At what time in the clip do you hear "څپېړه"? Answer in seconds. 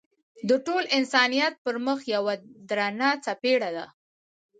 3.23-3.69